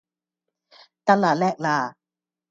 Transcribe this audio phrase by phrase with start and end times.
[1.05, 1.95] 得啦叻啦